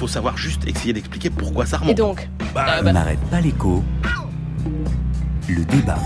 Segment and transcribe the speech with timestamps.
[0.00, 1.92] faut savoir juste essayer d'expliquer pourquoi ça remonte.
[1.92, 3.82] Et donc bah, On n'arrête pas l'écho.
[5.46, 5.98] Le débat.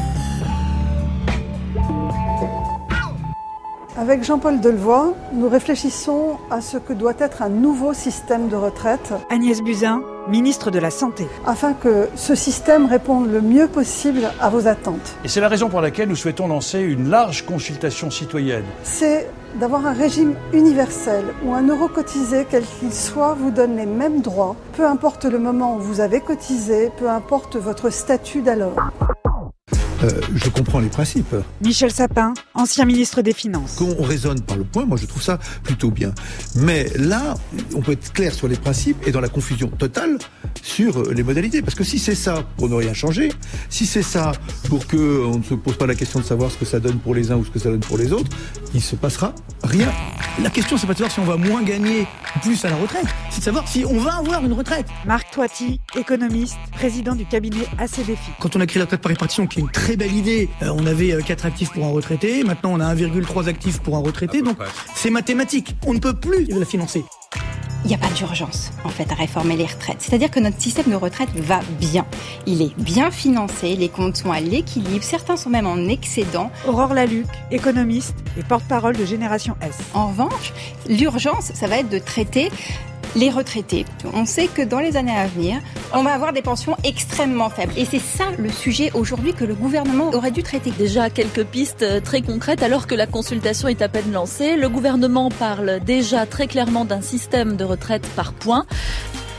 [3.97, 9.13] Avec Jean-Paul Delevoye, nous réfléchissons à ce que doit être un nouveau système de retraite.
[9.31, 11.27] Agnès Buzyn, ministre de la Santé.
[11.47, 15.17] Afin que ce système réponde le mieux possible à vos attentes.
[15.25, 18.65] Et c'est la raison pour laquelle nous souhaitons lancer une large consultation citoyenne.
[18.83, 19.29] C'est
[19.61, 24.21] d'avoir un régime universel où un euro cotisé, quel qu'il soit, vous donne les mêmes
[24.21, 28.77] droits, peu importe le moment où vous avez cotisé, peu importe votre statut d'alors.
[30.05, 31.35] Euh, je comprends les principes.
[31.63, 33.77] Michel Sapin, ancien ministre des Finances.
[33.79, 36.13] Quand on raisonne par le point, moi je trouve ça plutôt bien.
[36.57, 37.35] Mais là,
[37.75, 40.19] on peut être clair sur les principes et dans la confusion totale
[40.63, 41.63] sur euh, les modalités.
[41.63, 43.33] Parce que si c'est ça pour ne rien changer,
[43.71, 44.33] si c'est ça
[44.69, 46.99] pour que on ne se pose pas la question de savoir ce que ça donne
[46.99, 48.31] pour les uns ou ce que ça donne pour les autres,
[48.75, 49.91] il se passera rien.
[50.43, 52.07] La question, c'est pas de savoir si on va moins gagner
[52.43, 54.87] plus à la retraite, c'est de savoir si on va avoir une retraite.
[55.07, 58.33] Marc Toiti, économiste, président du cabinet ACDFI.
[58.41, 60.71] Quand on a créé la retraite par répartition, qui est une très belle idée, euh,
[60.75, 64.43] on avait 4 actifs pour un retraité, maintenant on a 1,3 actifs pour un retraité,
[64.43, 64.57] donc
[64.95, 65.77] c'est mathématique.
[65.87, 67.05] On ne peut plus la financer
[67.85, 69.99] il n'y a pas d'urgence, en fait, à réformer les retraites.
[70.01, 72.07] C'est-à-dire que notre système de retraite va bien.
[72.47, 76.51] Il est bien financé, les comptes sont à l'équilibre, certains sont même en excédent.
[76.67, 79.77] Aurore Laluc, économiste et porte-parole de Génération S.
[79.93, 80.55] En revanche,
[80.89, 82.51] l'urgence, ça va être de traiter
[83.15, 83.85] les retraités.
[84.13, 85.61] On sait que dans les années à venir,
[85.93, 87.73] on va avoir des pensions extrêmement faibles.
[87.77, 90.71] Et c'est ça le sujet aujourd'hui que le gouvernement aurait dû traiter.
[90.71, 94.57] Déjà quelques pistes euh, très concrètes alors que la consultation est à peine lancée.
[94.57, 98.67] Le gouvernement parle déjà très clairement d'un système de retraite par points.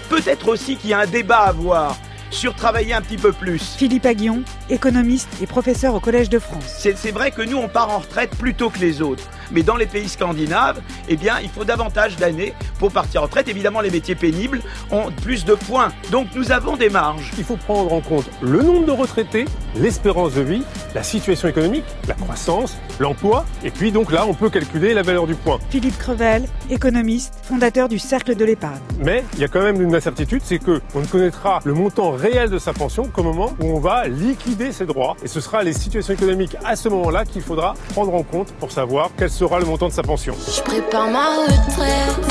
[0.09, 1.97] Peut-être aussi qu'il y a un débat à avoir
[2.31, 3.75] sur travailler un petit peu plus.
[3.77, 6.65] Philippe Aguillon, économiste et professeur au Collège de France.
[6.67, 9.23] C'est vrai que nous, on part en retraite plus tôt que les autres.
[9.51, 13.47] Mais dans les pays scandinaves, eh bien, il faut davantage d'années pour partir en retraite.
[13.47, 15.91] Évidemment, les métiers pénibles ont plus de points.
[16.11, 17.31] Donc, nous avons des marges.
[17.37, 21.85] Il faut prendre en compte le nombre de retraités, l'espérance de vie, la situation économique,
[22.07, 23.45] la croissance, l'emploi.
[23.63, 25.59] Et puis, donc là, on peut calculer la valeur du point.
[25.69, 28.79] Philippe Crevel, économiste, fondateur du Cercle de l'épargne.
[28.99, 32.11] Mais il y a quand même une incertitude, c'est que on ne connaîtra le montant
[32.11, 35.15] réel de sa pension qu'au moment où on va liquider ses droits.
[35.23, 38.71] Et ce sera les situations économiques à ce moment-là qu'il faudra prendre en compte pour
[38.71, 40.33] savoir quelles sera le montant de sa pension.
[40.47, 42.21] Je prépare ma retraite,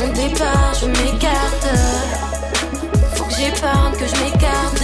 [0.00, 1.68] mon départ, je m'écarte.
[3.14, 4.82] Faut que j'épargne, que je m'écarte.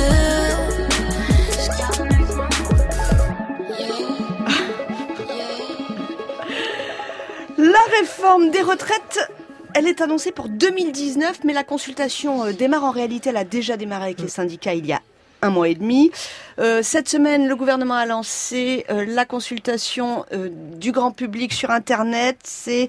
[7.59, 9.31] La réforme des retraites
[9.79, 13.29] elle est annoncée pour 2019, mais la consultation euh, démarre en réalité.
[13.29, 15.03] Elle a déjà démarré avec les syndicats il y a
[15.43, 16.11] un mois et demi.
[16.59, 21.71] Euh, cette semaine, le gouvernement a lancé euh, la consultation euh, du grand public sur
[21.71, 22.39] Internet.
[22.45, 22.89] C'est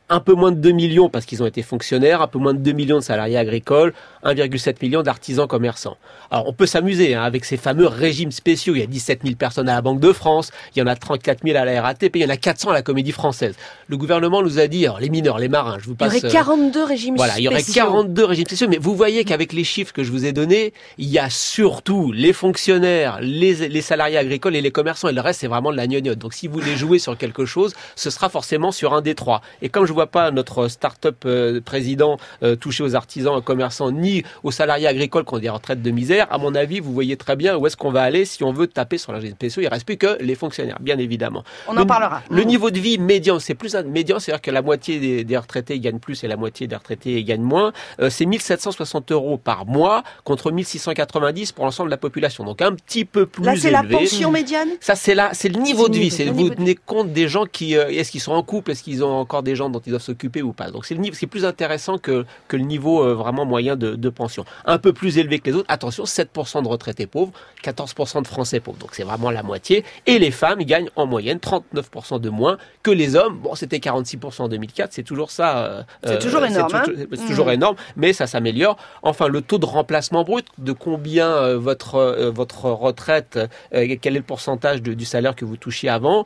[0.09, 2.59] un peu moins de 2 millions parce qu'ils ont été fonctionnaires, un peu moins de
[2.59, 3.93] 2 millions de salariés agricoles,
[4.23, 5.97] 1,7 million d'artisans commerçants.
[6.31, 8.75] Alors on peut s'amuser hein, avec ces fameux régimes spéciaux.
[8.75, 10.95] Il y a 17 000 personnes à la Banque de France, il y en a
[10.95, 13.55] 34 000 à la RATP, il y en a 400 à la Comédie Française.
[13.87, 16.13] Le gouvernement nous a dit, alors les mineurs, les marins, je vous passe...
[16.13, 17.15] Il y aurait 42 régimes spéciaux.
[17.17, 20.11] Voilà, il y aurait 42 régimes spéciaux, mais vous voyez qu'avec les chiffres que je
[20.11, 24.71] vous ai donnés, il y a surtout les fonctionnaires, les, les salariés agricoles et les
[24.71, 26.17] commerçants, et le reste c'est vraiment de la gnognotte.
[26.17, 29.41] Donc si vous voulez jouer sur quelque chose, ce sera forcément sur un des trois.
[29.61, 33.91] Et comme je vois pas notre start-up euh, président euh, toucher aux artisans, aux commerçants,
[33.91, 37.17] ni aux salariés agricoles qui ont des retraites de misère, à mon avis, vous voyez
[37.17, 39.61] très bien où est-ce qu'on va aller si on veut taper sur la GPSO.
[39.61, 41.43] Il reste plus que les fonctionnaires, bien évidemment.
[41.67, 42.21] On en parlera.
[42.29, 45.79] Le niveau de vie médian, c'est plus un médian, c'est-à-dire que la moitié des, retraités
[45.79, 47.73] gagnent plus et la moitié des retraités gagnent moins.
[47.99, 52.45] Euh, c'est 1760 euros par mois contre 1690 pour l'ensemble de la population.
[52.45, 54.69] Donc un petit peu plus Là, c'est la pension médiane?
[54.79, 56.11] Ça, c'est là, c'est le niveau de vie.
[56.11, 59.11] C'est vous tenez compte des gens qui, est-ce qu'ils sont en couple, est-ce qu'ils ont
[59.11, 60.71] encore des gens dont ils doivent s'occuper ou pas.
[60.71, 63.95] Donc c'est le niveau, c'est plus intéressant que, que le niveau euh, vraiment moyen de,
[63.95, 64.45] de pension.
[64.65, 65.65] Un peu plus élevé que les autres.
[65.69, 67.31] Attention, 7% de retraités pauvres,
[67.63, 68.77] 14% de Français pauvres.
[68.79, 69.83] Donc c'est vraiment la moitié.
[70.05, 73.37] Et les femmes, gagnent en moyenne 39% de moins que les hommes.
[73.39, 74.93] Bon, c'était 46% en 2004.
[74.93, 75.57] C'est toujours ça.
[75.57, 76.83] euh, C'est euh, toujours énorme, hein.
[77.13, 77.53] C'est toujours Mhm.
[77.53, 78.77] énorme, mais ça s'améliore.
[79.03, 83.39] Enfin, le taux de remplacement brut, de combien votre votre retraite,
[83.71, 86.25] quel est le pourcentage de- du salaire que vous touchiez avant?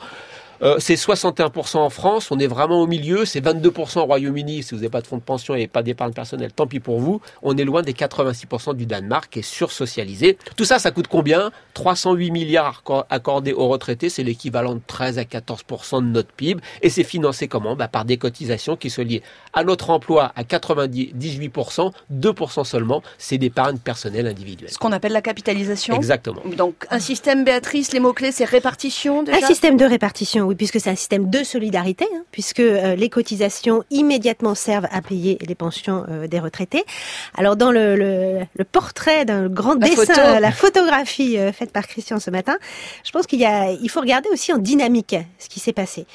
[0.61, 4.69] Euh, c'est 61% en France, on est vraiment au milieu, c'est 22% au Royaume-Uni, si
[4.71, 7.21] vous n'avez pas de fonds de pension et pas d'épargne personnelle, tant pis pour vous.
[7.41, 10.37] On est loin des 86% du Danemark qui est sursocialisé.
[10.55, 11.51] Tout ça, ça coûte combien?
[11.73, 16.61] 308 milliards accor- accordés aux retraités, c'est l'équivalent de 13 à 14% de notre PIB.
[16.81, 17.75] Et c'est financé comment?
[17.75, 19.21] Bah, Par des cotisations qui se lient
[19.53, 24.69] à notre emploi à 98%, 2% seulement, c'est d'épargne personnelle individuelle.
[24.71, 25.95] Ce qu'on appelle la capitalisation.
[25.95, 26.41] Exactement.
[26.57, 29.37] Donc un système, Béatrice, les mots-clés, c'est répartition déjà?
[29.37, 33.09] Un système de répartition, oui, puisque c'est un système de solidarité, hein, puisque euh, les
[33.09, 36.83] cotisations immédiatement servent à payer les pensions euh, des retraités.
[37.35, 40.39] Alors dans le, le, le portrait d'un grand La dessin, photo.
[40.39, 42.57] la photographie euh, faite par Christian ce matin,
[43.03, 46.05] je pense qu'il y a, il faut regarder aussi en dynamique ce qui s'est passé.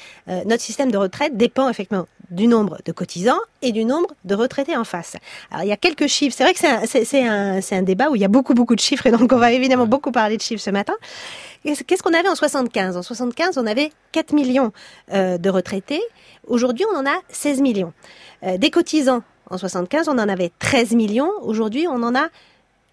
[0.45, 4.77] Notre système de retraite dépend effectivement du nombre de cotisants et du nombre de retraités
[4.77, 5.15] en face.
[5.51, 6.35] Alors il y a quelques chiffres.
[6.37, 8.79] C'est vrai que c'est un, un, un débat où il y a beaucoup beaucoup de
[8.81, 10.93] chiffres et donc on va évidemment beaucoup parler de chiffres ce matin.
[11.63, 14.71] Qu'est-ce qu'est-ce qu'on avait en 75 En 75, on avait 4 millions
[15.11, 16.01] euh, de retraités.
[16.47, 17.93] Aujourd'hui, on en a 16 millions.
[18.43, 21.31] Euh, des cotisants, en 75, on en avait 13 millions.
[21.41, 22.29] Aujourd'hui, on en a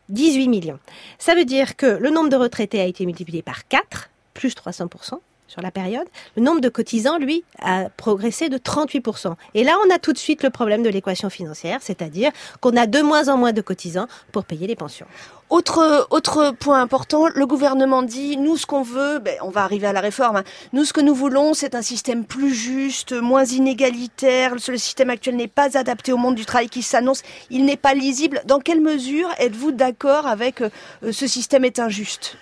[0.08, 0.78] 18 millions.
[1.18, 5.20] Ça veut dire que le nombre de retraités a été multiplié par 4, plus 300%
[5.48, 6.06] sur la période.
[6.36, 9.34] Le nombre de cotisants, lui, a progressé de 38%.
[9.54, 12.86] Et là, on a tout de suite le problème de l'équation financière, c'est-à-dire qu'on a
[12.86, 15.06] de moins en moins de cotisants pour payer les pensions.
[15.48, 19.86] Autre, autre point important, le gouvernement dit, nous ce qu'on veut, ben, on va arriver
[19.86, 20.44] à la réforme, hein.
[20.72, 25.36] nous ce que nous voulons c'est un système plus juste, moins inégalitaire, le système actuel
[25.36, 28.42] n'est pas adapté au monde du travail qui s'annonce, il n'est pas lisible.
[28.44, 30.70] Dans quelle mesure êtes-vous d'accord avec euh,
[31.12, 32.36] ce système est injuste?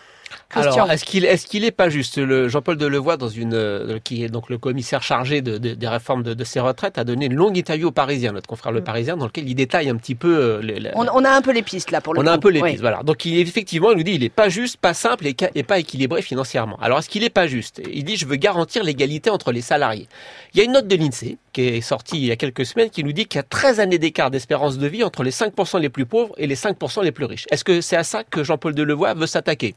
[0.55, 3.99] Christian Alors, est-ce qu'il est-ce qu'il est pas juste le Jean-Paul Delevoye dans une euh,
[4.03, 7.05] qui est donc le commissaire chargé de, de- des réformes de, de ces retraites a
[7.05, 9.97] donné une longue interview au Parisien, notre confrère le Parisien, dans lequel il détaille un
[9.97, 12.21] petit peu euh, les- les- on, on a un peu les pistes là pour le
[12.21, 12.29] on coup.
[12.29, 12.71] a un peu les Oui.
[12.71, 13.03] pistes, voilà.
[13.03, 16.23] Donc il, effectivement, il nous dit il est pas juste, pas simple et, pas équilibré
[16.23, 16.79] financièrement.
[16.81, 17.81] Alors est-ce qu'il est pas juste?
[17.93, 20.09] Il dit je veux garantir l'égalité entre les salariés.
[20.55, 22.91] Il y a une note de l'Insee qui est sortie il y a quelques semaines
[22.91, 25.81] qui nous dit qu'il y a 13 années d'écart d'espérance de vie entre les 5%
[25.81, 27.47] les plus pauvres et les 5% les plus riches.
[27.51, 29.75] Est-ce que c'est à ça que Jean-Paul Delevoye veut s'attaquer?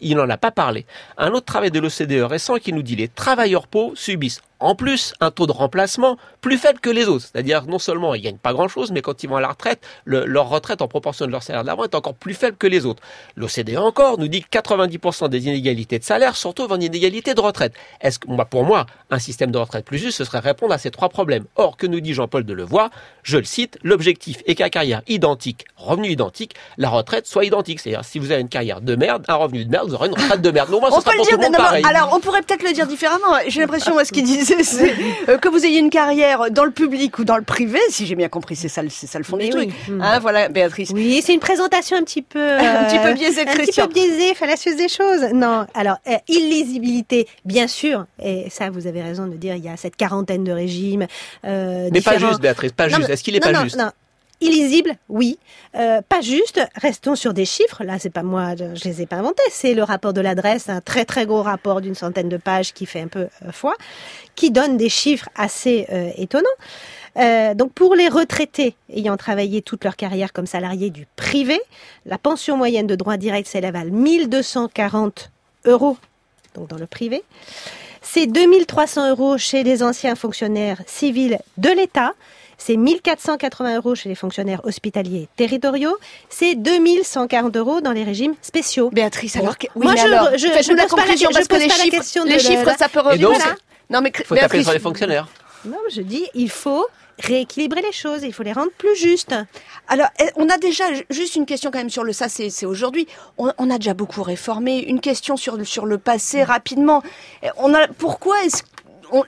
[0.00, 0.86] Il n'en a pas parlé.
[1.18, 5.14] Un autre travail de l'OCDE récent qui nous dit les travailleurs pauvres subissent en plus
[5.20, 7.26] un taux de remplacement plus faible que les autres.
[7.30, 10.24] C'est-à-dire non seulement ils gagnent pas grand-chose, mais quand ils vont à la retraite, le-
[10.24, 13.02] leur retraite en proportion de leur salaire d'avant est encore plus faible que les autres.
[13.36, 17.40] L'OCDE encore nous dit que 90% des inégalités de salaire se retrouvent en inégalité de
[17.40, 17.74] retraite.
[18.00, 20.78] Est-ce que, bah, pour moi, un système de retraite plus juste, ce serait répondre à
[20.78, 21.44] ces trois problèmes.
[21.56, 22.88] Or, que nous dit Jean-Paul Delevoye
[23.22, 27.80] Je le cite, l'objectif est qu'à carrière identique, revenu identique, la retraite soit identique.
[27.80, 30.14] C'est-à-dire, si vous avez une carrière de merde, un revenu de merde, vous aurez une
[30.14, 30.68] retraite de merde.
[30.70, 33.36] Ce On sera le dire, non, non, alors on pourrait peut-être le dire différemment.
[33.48, 34.94] J'ai l'impression, moi, ce qu'il disait, c'est
[35.28, 38.14] euh, que vous ayez une carrière dans le public ou dans le privé, si j'ai
[38.14, 39.70] bien compris, c'est ça, le- c'est ça le fond du truc.
[39.88, 39.94] oui.
[40.00, 40.90] Hein, voilà, Béatrice.
[40.94, 43.62] Oui, c'est une présentation un petit peu, Un petit peu euh, biaisée de un petit
[43.62, 43.86] Christian.
[43.88, 45.22] peu biaisée, fallacieuse des choses.
[45.32, 49.68] Non, alors euh, illisibilité, bien sûr, et ça vous avez raison de dire, il y
[49.68, 51.06] a cette quarantaine de régimes.
[51.44, 53.10] euh, Mais pas juste, Béatrice, pas Non, juste.
[53.10, 53.76] Est-ce qu'il est non, pas non, juste?
[53.78, 53.90] non.
[54.42, 55.38] Illisible, oui.
[55.76, 56.60] Euh, pas juste.
[56.74, 57.84] Restons sur des chiffres.
[57.84, 59.42] Là, c'est pas moi, je, les ai pas inventés.
[59.50, 62.84] C'est le rapport de l'adresse, un très très gros rapport d'une centaine de pages qui
[62.84, 63.74] fait un peu euh, foi,
[64.34, 66.48] qui donne des chiffres assez euh, étonnants.
[67.54, 71.60] Donc pour les retraités ayant travaillé toute leur carrière comme salariés du privé,
[72.06, 75.30] la pension moyenne de droit direct s'élève à 1240
[75.66, 75.98] euros,
[76.54, 77.22] donc dans le privé.
[78.00, 82.14] C'est 2300 euros chez les anciens fonctionnaires civils de l'État.
[82.64, 85.96] C'est 1480 euros chez les fonctionnaires hospitaliers territoriaux.
[86.28, 88.88] C'est 2140 euros dans les régimes spéciaux.
[88.90, 91.02] Béatrice, alors que- oui, Moi, mais je, alors, je, faites-nous je la pose pas la,
[91.02, 92.88] conclusion, je parce que pose les pas la chiffres- question les de chiffres, la- ça
[92.88, 93.56] peut Et donc, Voilà.
[93.90, 95.26] Non, mais faut taper Béatrice, sur les fonctionnaires.
[95.64, 96.86] Non, je dis, il faut
[97.18, 99.34] rééquilibrer les choses, il faut les rendre plus justes.
[99.88, 103.06] Alors, eh, on a déjà juste une question quand même sur le ça, c'est aujourd'hui.
[103.38, 104.78] On, on a déjà beaucoup réformé.
[104.78, 107.02] Une question sur le- sur le passé rapidement.
[107.42, 108.62] Eh, On a pourquoi est-ce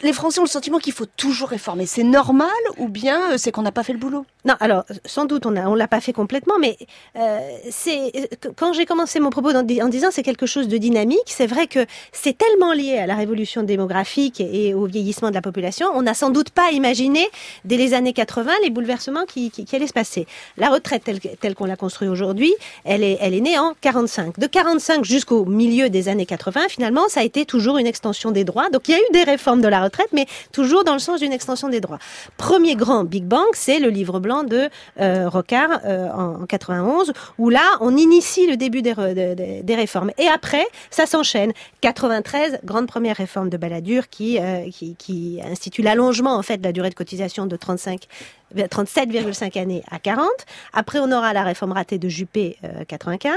[0.02, 2.48] les Français ont le sentiment qu'il faut toujours réformer C'est normal
[2.78, 4.24] ou bien euh, c'est qu'on n'a pas fait le boulot?
[4.44, 6.76] Non, alors sans doute on on l'a pas fait complètement, mais
[7.16, 7.38] euh,
[7.70, 11.26] c'est euh, quand j'ai commencé mon propos en, en disant c'est quelque chose de dynamique.
[11.26, 15.42] C'est vrai que c'est tellement lié à la révolution démographique et au vieillissement de la
[15.42, 15.88] population.
[15.94, 17.26] On n'a sans doute pas imaginé
[17.64, 20.26] dès les années 80 les bouleversements qui, allaient se passer.
[20.56, 21.02] La retraite
[21.40, 24.38] telle qu'on l'a construite aujourd'hui, elle est, elle est née en 45.
[24.38, 28.44] De 45 jusqu'au milieu des années 80, finalement, ça a été toujours une extension des
[28.44, 28.68] droits.
[28.70, 31.20] Donc il y a eu des réformes de la retraite, mais toujours dans le sens
[31.20, 31.98] d'une extension des droits.
[32.36, 34.68] Premier grand Big Bang, c'est le livre blanc de
[35.00, 40.10] euh, Rocard euh, en, en 91, où là, on initie le début des, réformes.
[40.18, 41.52] Et après, ça s'enchaîne.
[41.80, 46.72] 93, grande première réforme de Balladur qui, euh, qui, institue l'allongement en fait de la
[46.72, 48.06] durée de cotisation de 35
[48.54, 50.28] 37,5 années à 40.
[50.72, 53.34] Après, on aura la réforme ratée de Juppé, euh, 95.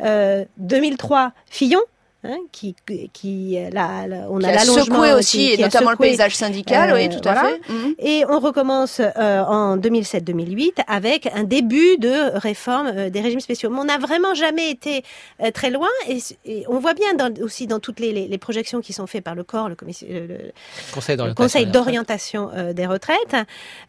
[0.00, 1.80] Euh, 2003, Fillon.
[2.24, 2.74] Hein, qui,
[3.12, 6.34] qui, euh, la- la- on Qui a a secoué aussi, qui- et notamment le paysage
[6.36, 7.60] syndical, oui, tout à fait.
[7.68, 7.94] Mhm.
[7.98, 13.70] Et on recommence euh, en 2007-2008 avec un début de réforme euh, des régimes spéciaux.
[13.70, 15.02] Mais on n'a vraiment jamais été
[15.42, 18.38] euh, très loin et, et on voit bien dans- aussi dans toutes les, les- les
[18.38, 20.52] projections qui sont faites par le corps, le, commission- le- le-
[20.94, 21.44] Conseil le d'orientation.
[21.44, 23.36] Conseil d'orientation euh, des retraites,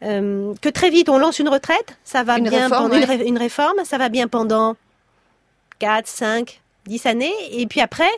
[0.04, 3.04] euh, que très vite on lance une retraite, ça va Une bien réforme, pendant une,
[3.10, 3.18] ouais.
[3.18, 4.76] ré- une réforme, ça va bien pendant
[5.80, 8.10] 4, 5, 10 années, et puis après,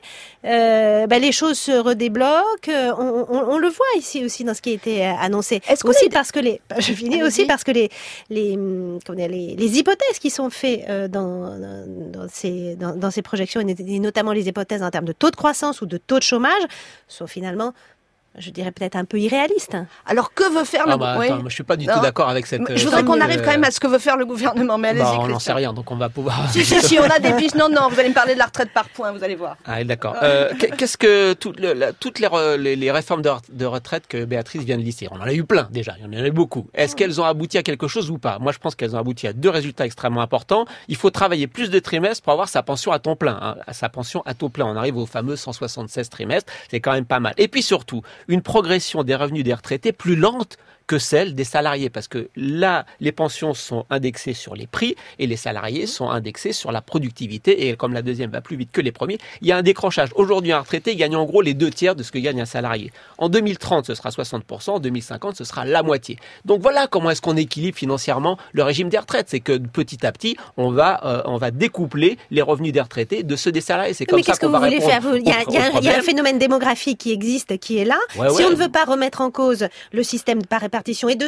[0.45, 2.69] euh, ben, les choses se redébloquent.
[2.69, 5.61] euh, On, on- on le voit ici aussi dans ce qui a été euh, annoncé.
[5.83, 7.89] qu'on aussi est- parce que les, je finis aussi parce que les
[8.29, 13.61] les hum, les, les hypothèses qui sont faites dans, dans, ces dans, dans ces projections
[13.61, 16.63] et notamment les hypothèses en termes de taux de croissance ou de taux de chômage
[17.07, 17.73] sont finalement
[18.37, 19.77] je dirais peut-être un peu irréalistes.
[20.05, 21.25] Alors que veut faire Ah le bah, oui.
[21.27, 22.61] attends, moi, je suis pas du tout d'accord avec cette.
[22.75, 24.77] Je voudrais euh, qu'on arrive euh, quand même à ce que veut faire le gouvernement,
[24.77, 25.03] mais allez-y.
[25.03, 26.49] bah, on n'en sait rien, donc on va pouvoir.
[26.51, 27.55] Si, si, si, on a des pistes.
[27.55, 29.57] Non, non, vous allez me parler de la retraite par points, vous allez voir.
[29.65, 30.15] Ah, d'accord.
[30.23, 33.39] Euh, qu'est- Qu'est-ce que tout le- la- toutes les, re- les, les réformes de, re-
[33.49, 36.19] de retraite que Béatrice vient de lister On en a eu plein déjà, il y
[36.19, 36.67] en a eu beaucoup.
[36.73, 38.39] Est-ce qu'elles ont abouti à quelque chose ou pas?
[38.39, 40.65] Moi, je pense qu'elles ont abouti à deux résultats extrêmement importants.
[40.87, 43.73] Il faut travailler plus de trimestres pour avoir sa pension à temps plein, hein, à
[43.73, 44.65] sa pension à taux plein.
[44.65, 47.33] On arrive aux fameux 176 trimestres, c'est quand même pas mal.
[47.37, 51.89] Et puis surtout, une progression des revenus des retraités plus lente que celle des salariés,
[51.89, 56.53] parce que là, les pensions sont indexées sur les prix et les salariés sont indexés
[56.53, 57.67] sur la productivité.
[57.67, 60.09] Et comme la deuxième va plus vite que les premiers, il y a un décrochage.
[60.15, 62.91] Aujourd'hui, un retraité gagne en gros les deux tiers de ce que gagne un salarié.
[63.17, 66.17] En 2030, ce sera 60%, en 2050, ce sera la moitié.
[66.45, 69.27] Donc voilà comment est-ce qu'on équilibre financièrement le régime des retraites.
[69.29, 73.23] C'est que petit à petit, on va, euh, on va découpler les revenus des retraités
[73.23, 73.93] de ceux des salariés.
[73.93, 75.57] C'est comme Mais ça qu'on vous va voulez répondre faire Il y, a, il y
[75.57, 76.01] a un- il y a un problème.
[76.03, 77.97] phénomène démographique qui existe, qui est là.
[78.17, 78.45] Ouais, si ouais.
[78.45, 80.63] on ne veut pas remettre en cause le système par
[81.09, 81.27] et de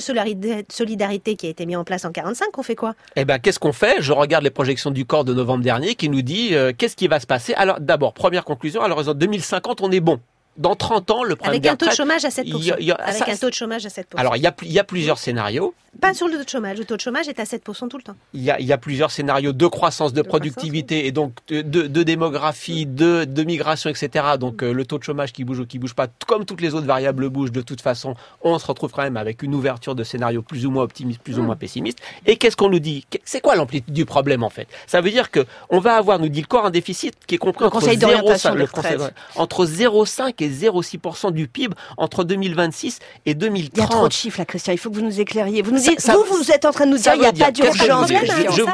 [0.69, 2.95] solidarité, qui a été mis en place en 45, on fait quoi?
[3.15, 3.97] Eh ben, qu'est-ce qu'on fait?
[3.99, 7.07] Je regarde les projections du corps de novembre dernier qui nous dit euh, qu'est-ce qui
[7.07, 7.53] va se passer?
[7.53, 10.19] Alors, d'abord, première conclusion, à l'horizon 2050, on est bon.
[10.57, 12.57] Dans 30 ans, le problème Avec un taux de chômage à 7%.
[12.57, 14.17] il y a- il y a- Avec ça, un taux de chômage à 7%.
[14.17, 15.73] Alors, il y, a, il y a plusieurs scénarios.
[16.01, 16.77] Pas sur le taux de chômage.
[16.77, 18.15] Le taux de chômage est à 7% tout le temps.
[18.33, 23.43] Il y, a, plusieurs scénarios de croissance, de, productivité et donc de, démographie, de, de
[23.43, 24.25] migration, etc.
[24.39, 26.75] Donc euh, le taux de chômage qui bouge ou qui bouge pas, comme toutes les
[26.75, 30.03] autres variables bougent, de toute façon, on se retrouve quand même avec une ouverture de
[30.03, 31.99] scénarios plus ou moins optimistes, plus ou moins pessimistes.
[32.25, 33.05] Et qu'est-ce qu'on nous dit?
[33.23, 34.67] C'est quoi l'amplitude du problème en fait?
[34.85, 37.39] Ça veut dire que on va avoir, nous dit le corps, un déficit qui est
[37.39, 38.55] compris Le entre Conseil 0,5 d'orientation
[40.49, 40.97] le des Conseil retraites.
[40.97, 43.71] d'ori- entre 0,5 et 0,6% du PIB entre 2026 et 2030.
[43.75, 44.73] Il y a trop de chiffres là, Christian.
[44.73, 45.61] Il faut que vous nous écliriez.
[45.61, 47.25] Vous nous dites, ça- vous, vous êtes en train de nous dire Ça il n'y
[47.25, 47.77] a pas d'urgence.
[47.77, 48.13] je vous dis.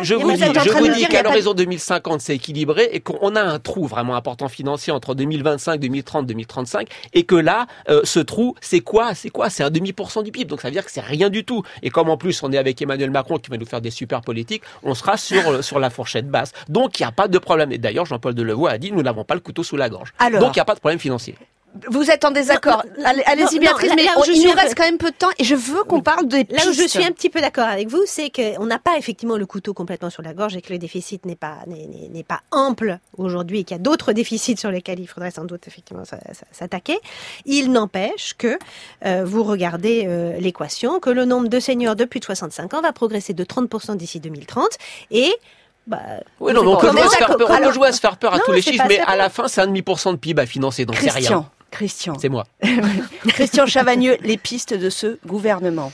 [0.03, 4.47] Je, vous je qu'à l'horizon 2050, c'est équilibré et qu'on a un trou vraiment important
[4.47, 9.13] financier entre 2025, 2030, 2035 et que là, euh, ce trou, c'est quoi?
[9.15, 9.49] C'est quoi?
[9.49, 10.45] C'est un demi pour cent du PIB.
[10.45, 11.63] Donc ça veut dire que c'est rien du tout.
[11.81, 14.21] Et comme en plus on est avec Emmanuel Macron qui va nous faire des super
[14.21, 16.51] politiques, on sera sur euh, sur la fourchette basse.
[16.69, 17.71] Donc il n'y a pas de problème.
[17.71, 20.13] Et d'ailleurs, Jean-Paul Delevoye a dit nous n'avons pas le couteau sous la gorge.
[20.19, 21.35] Alors Donc il n'y a pas de problème financier.
[21.89, 22.83] Vous êtes en désaccord.
[23.25, 25.15] Allez-y, Béatrice, là- mais on- je il suis nous peu- reste quand même peu de
[25.15, 26.89] temps et je veux qu'on parle des Là où je pistes.
[26.89, 30.09] suis un petit peu d'accord avec vous, c'est qu'on n'a pas effectivement le couteau complètement
[30.11, 33.59] sur la gorge et que le déficit n'est pas, n'est- n'est n'est pas ample aujourd'hui
[33.61, 36.45] et qu'il y a d'autres déficits sur lesquels il faudrait sans doute effectivement s'a- s'a-
[36.51, 36.99] s'attaquer.
[37.45, 38.57] Il n'empêche que
[39.05, 42.81] euh, vous regardez euh, l'équation, que le nombre de seniors de plus de 65 ans
[42.81, 44.67] va progresser de 30% d'ici 2030
[45.09, 45.33] et
[45.87, 45.97] bah,
[46.39, 48.37] Oui, non, mais on peut, jouer à se faire peur, à se faire peur à
[48.37, 50.39] Non, tous les chiffres, mais à la fin, c'est un demi pour cent de PIB
[50.41, 51.49] à financer, donc c'est rien.
[51.73, 52.45] Christian, C'est moi.
[53.29, 55.91] Christian Chavagneux, les pistes de ce gouvernement.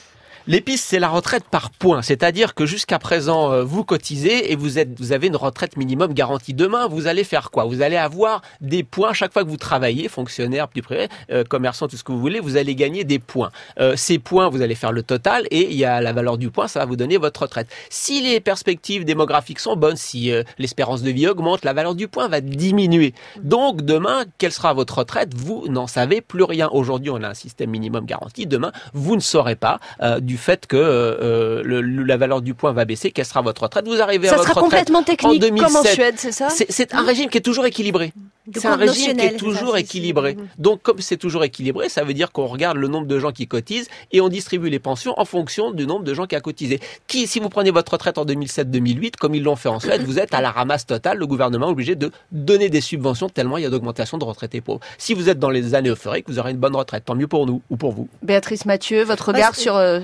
[0.58, 4.80] Pistes, c'est la retraite par points, c'est-à-dire que jusqu'à présent, euh, vous cotisez et vous
[4.80, 6.56] êtes, vous avez une retraite minimum garantie.
[6.56, 7.66] Demain, vous allez faire quoi?
[7.66, 11.88] Vous allez avoir des points chaque fois que vous travaillez, fonctionnaire, plus privé, euh, commerçant,
[11.88, 13.52] tout ce que vous voulez, vous allez gagner des points.
[13.80, 16.50] Euh, ces points, vous allez faire le total et il y a la valeur du
[16.50, 17.68] point, ça va vous donner votre retraite.
[17.92, 22.08] Si les perspectives démographiques sont bonnes, si euh, l'espérance de vie augmente, la valeur du
[22.08, 23.14] point va diminuer.
[23.44, 25.36] Donc demain, quelle sera votre retraite?
[25.36, 26.70] Vous n'en savez plus rien.
[26.72, 28.48] Aujourd'hui, on a un système minimum garanti.
[28.48, 32.56] Demain, vous ne saurez pas euh, du fait que euh, le- le- la valeur du
[32.56, 33.12] point va baisser.
[33.12, 35.68] Quelle sera votre retraite Vous arrivez à Ça votre sera retraite complètement en technique, 2007.
[35.68, 36.48] comme en Suède, c'est ça?
[36.50, 38.12] C'est un régime qui est toujours équilibré.
[38.56, 40.38] C'est un régime qui est toujours ça, équilibré.
[40.58, 43.48] Donc, comme c'est toujours équilibré, ça veut dire qu'on regarde le nombre de gens qui
[43.48, 46.80] cotisent et on distribue les pensions en fonction du nombre de gens qui a cotisé.
[47.08, 50.20] Qui, si vous prenez votre retraite en 2007-2008, comme ils l'ont fait en Suède, vous
[50.20, 51.18] êtes à la ramasse totale.
[51.18, 54.62] Le gouvernement est obligé de donner des subventions tellement il y a d'augmentation de retraités
[54.62, 54.82] pauvres.
[54.98, 57.06] Si vous êtes dans les années euphoriques, vous aurez une bonne retraite.
[57.06, 58.08] Tant mieux pour nous ou pour vous.
[58.24, 59.76] Béatrice Mathieu, votre regard sur...
[59.76, 60.00] euh,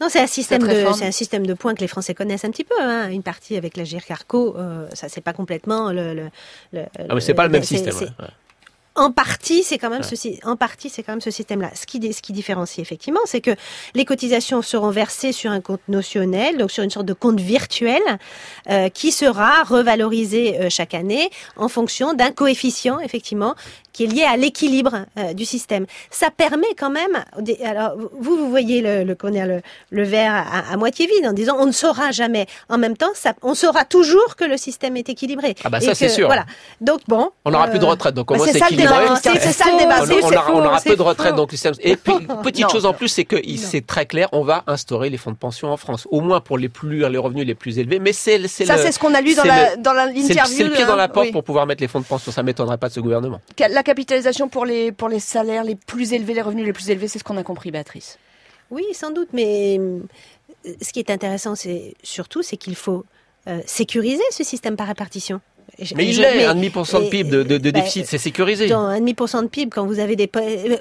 [0.00, 0.94] Non, c'est un système de, réforme.
[0.98, 2.74] c'est un système de points que les Français connaissent un petit peu.
[2.80, 3.08] Hein.
[3.10, 6.12] Une partie avec la GIRCARCO, euh, ça c'est pas complètement le.
[6.14, 6.28] le,
[6.72, 7.94] le- Ah, mais c'est pas le même système.
[7.94, 8.08] ouais.
[8.98, 10.06] En partie, c'est quand même Ouais.
[10.08, 10.40] ceci.
[10.42, 11.70] En partie, c'est quand même ce système-là.
[11.74, 13.50] Ce qui, dé- ce qui différencie effectivement, c'est que
[13.94, 18.00] les cotisations seront versées sur un compte notionnel, donc sur une sorte de compte virtuel,
[18.70, 23.54] euh, qui sera revalorisé euh, chaque année en fonction d'un coefficient, effectivement,
[23.96, 25.86] qui est lié à l'équilibre euh, du système.
[26.10, 27.24] Ça permet quand même.
[27.64, 31.56] Alors vous, vous voyez le, le, le, le verre à, à moitié vide en disant
[31.58, 32.46] on ne saura jamais.
[32.68, 35.54] En même temps, ça, on saura toujours que le système est équilibré.
[35.64, 36.26] Ah bah ça, c'est sûr.
[36.26, 36.44] Voilà.
[36.82, 37.30] Donc bon.
[37.46, 38.96] On n'aura plus de euh, retraite, donc au bah, moins c'est c'est ça le équilibré.
[39.22, 39.96] C'est ça le faux, débat.
[40.02, 41.36] On, aura, on aura peu de retraite, faux.
[41.36, 41.74] donc le système.
[41.80, 42.12] Et puis,
[42.42, 42.68] petite Non.
[42.68, 45.70] chose en plus, c'est que c'est très clair, on va instaurer les fonds de pension
[45.72, 47.98] en France, au moins pour les plus les revenus les plus élevés.
[47.98, 50.26] Mais c'est c'est Ça, le- c'est ce qu'on a lu dans l'interview
[50.56, 51.32] C'est le pied dans la porte oui.
[51.32, 52.30] pour pouvoir mettre les fonds de pension.
[52.32, 53.40] Ça m'étonnerait pas de ce gouvernement.
[53.58, 57.08] La capitalisation pour les, pour les salaires les plus élevés, les revenus les plus élevés,
[57.08, 58.18] c'est ce qu'on a compris, Béatrice.
[58.70, 60.00] Oui, sans doute, mais euh,
[60.82, 63.04] ce qui est intéressant, c'est surtout, c'est qu'il faut
[63.48, 65.40] euh, sécuriser ce système par répartition.
[65.80, 68.06] Je- Mais il est, un demi pour cent de PIB de, de- de bah, déficit,
[68.06, 68.66] c'est sécurisé.
[68.68, 70.30] Dans un demi pour cent de PIB, quand vous avez des,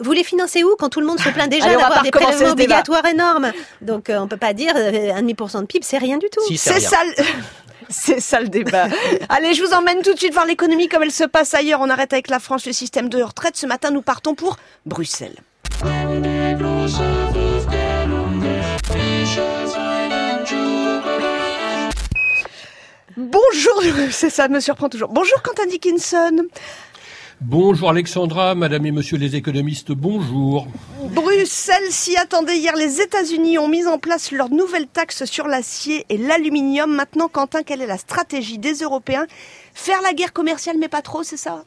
[0.01, 3.05] vous les financez où quand tout le monde se plaint déjà d'avoir des prélèvements obligatoires
[3.05, 3.51] énormes?
[3.81, 6.27] Donc euh, on peut pas dire un demi pour cent de PIB, c'est rien du
[6.31, 6.41] tout.
[6.47, 6.97] Si, C'est ça,
[7.89, 8.87] c'est ça le débat.
[9.29, 11.81] Allez, je vous emmène tout de suite voir l'économie comme elle se passe ailleurs.
[11.81, 13.55] On arrête avec la France le système de retraite.
[13.57, 15.35] Ce matin, nous partons pour Bruxelles.
[23.17, 25.09] Bonjour, c'est ça me surprend toujours.
[25.09, 26.47] Bonjour Quentin Dickinson.
[27.41, 30.67] Bonjour Alexandra, madame et monsieur les économistes, bonjour.
[31.11, 32.75] Bruxelles s'y attendait hier.
[32.77, 36.95] Les États-Unis ont mis en place leur nouvelle taxe sur l'acier et l'aluminium.
[36.95, 39.25] Maintenant, Quentin, quelle est la stratégie des Européens?
[39.73, 41.65] Faire la guerre commerciale, mais pas trop, c'est ça?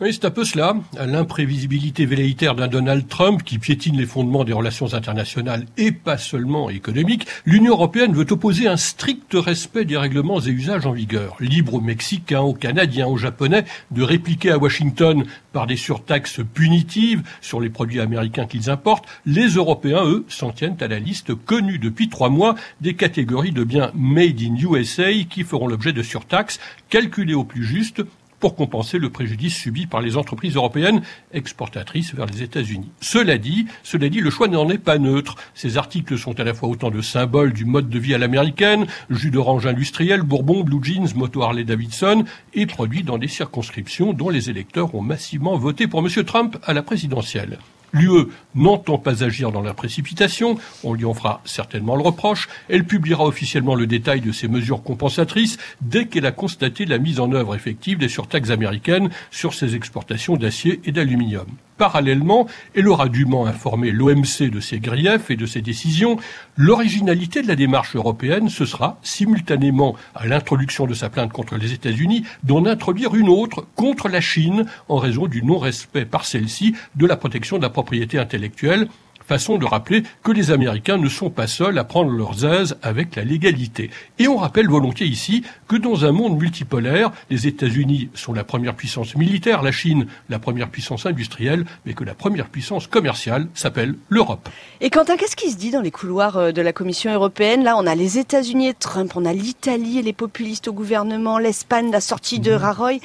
[0.00, 4.94] C'est un peu cela, l'imprévisibilité velléitaire d'un Donald Trump qui piétine les fondements des relations
[4.94, 7.26] internationales et pas seulement économiques.
[7.44, 11.36] L'Union européenne veut opposer un strict respect des règlements et usages en vigueur.
[11.40, 17.22] Libre aux Mexicains, aux Canadiens, aux Japonais de répliquer à Washington par des surtaxes punitives
[17.40, 19.08] sur les produits américains qu'ils importent.
[19.26, 23.64] Les Européens, eux, s'en tiennent à la liste connue depuis trois mois des catégories de
[23.64, 28.04] biens made in USA qui feront l'objet de surtaxes calculées au plus juste
[28.40, 32.90] pour compenser le préjudice subi par les entreprises européennes exportatrices vers les États-Unis.
[33.00, 35.36] Cela dit, cela dit, le choix n'en est pas neutre.
[35.54, 38.86] Ces articles sont à la fois autant de symboles du mode de vie à l'américaine,
[39.10, 44.30] jus d'orange industriel, bourbon, blue jeans, moto Harley Davidson, et produits dans des circonscriptions dont
[44.30, 46.08] les électeurs ont massivement voté pour M.
[46.24, 47.58] Trump à la présidentielle.
[47.92, 52.84] L'UE n'entend pas agir dans la précipitation, on lui en fera certainement le reproche, elle
[52.84, 57.32] publiera officiellement le détail de ses mesures compensatrices dès qu'elle a constaté la mise en
[57.32, 61.46] œuvre effective des surtaxes américaines sur ses exportations d'acier et d'aluminium.
[61.78, 66.18] Parallèlement, elle aura dûment informé l'OMC de ses griefs et de ses décisions.
[66.56, 71.72] L'originalité de la démarche européenne, ce sera, simultanément à l'introduction de sa plainte contre les
[71.72, 77.06] États-Unis, d'en introduire une autre contre la Chine en raison du non-respect par celle-ci de
[77.06, 78.88] la protection de la propriété intellectuelle
[79.28, 83.14] façon de rappeler que les Américains ne sont pas seuls à prendre leurs aises avec
[83.14, 83.90] la légalité.
[84.18, 88.74] Et on rappelle volontiers ici que dans un monde multipolaire, les États-Unis sont la première
[88.74, 93.94] puissance militaire, la Chine la première puissance industrielle, mais que la première puissance commerciale s'appelle
[94.08, 94.48] l'Europe.
[94.80, 97.64] Et Quentin, qu'est-ce qui se dit dans les couloirs euh, de la Commission européenne?
[97.64, 101.38] Là, on a les États-Unis et Trump, on a l'Italie et les populistes au gouvernement,
[101.38, 103.00] l'Espagne, la sortie de Rajoy.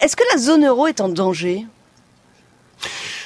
[0.00, 1.66] Est-ce que la zone euro est en danger?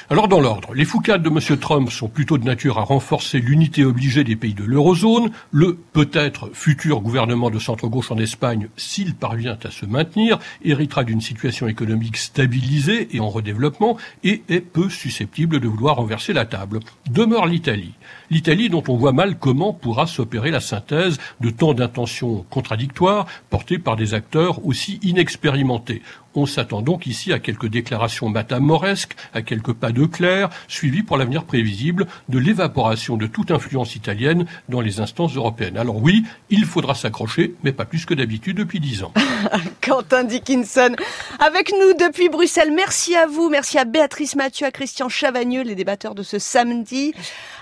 [0.07, 1.57] Alors dans l'ordre, les foucades de M.
[1.57, 5.31] Trump sont plutôt de nature à renforcer l'unité obligée des pays de l'eurozone.
[5.49, 11.21] Le peut-être futur gouvernement de centre-gauche en Espagne, s'il parvient à se maintenir, héritera d'une
[11.21, 16.81] situation économique stabilisée et en redéveloppement et est peu susceptible de vouloir renverser la table.
[17.09, 17.95] Demeure l'Italie.
[18.29, 23.79] L'Italie dont on voit mal comment pourra s'opérer la synthèse de tant d'intentions contradictoires portées
[23.79, 26.03] par des acteurs aussi inexpérimentés.
[26.35, 31.17] On s'attend donc ici à quelques déclarations matamoresques, à quelques pas de clair, suivis pour
[31.17, 35.77] l'avenir prévisible de l'évaporation de toute influence italienne dans les instances européennes.
[35.77, 39.13] Alors oui, il faudra s'accrocher, mais pas plus que d'habitude depuis dix ans.
[39.81, 40.95] Quentin Dickinson,
[41.39, 42.73] avec nous depuis Bruxelles.
[42.75, 47.13] Merci à vous, merci à Béatrice Mathieu, à Christian Chavagneux, les débatteurs de ce samedi.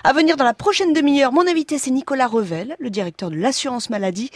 [0.06, 3.88] À venir dans la prochaine demi-heure, mon invité c'est Nicolas Revel, le directeur de l'assurance
[3.88, 4.28] maladie.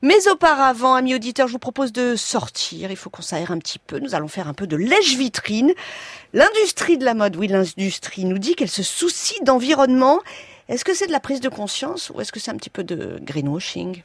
[0.00, 2.90] Mais auparavant, amis auditeurs, je vous propose de sortir.
[2.90, 3.98] Il faut qu'on s'aère un petit peu.
[3.98, 5.74] Nous allons faire un peu de lèche-vitrine.
[6.32, 10.20] L'industrie de la mode, oui, l'industrie nous dit qu'elle se soucie d'environnement.
[10.70, 12.82] Est-ce que c'est de la prise de conscience ou est-ce que c'est un petit peu
[12.82, 14.02] de greenwashing?